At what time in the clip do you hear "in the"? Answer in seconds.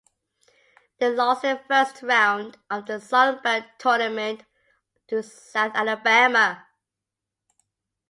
1.43-1.63